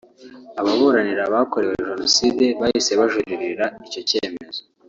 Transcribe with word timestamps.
Ababuranira 0.59 1.21
abakorewe 1.25 1.73
Jenoside 1.89 2.45
bahise 2.59 2.91
bajuririra 2.99 3.65
icyo 3.85 4.01
cyemezo 4.09 4.61